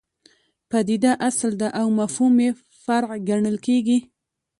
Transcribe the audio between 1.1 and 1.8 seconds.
اصل ده